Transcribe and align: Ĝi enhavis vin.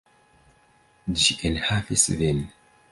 Ĝi 1.25 1.39
enhavis 1.51 2.11
vin. 2.23 2.45